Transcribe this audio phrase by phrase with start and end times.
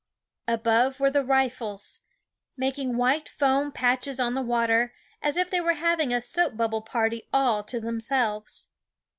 [0.47, 1.99] Above were the riffles,
[2.57, 6.81] making white foam patches of the water, as if they were having a soap bubble
[6.81, 8.67] party all to themselves.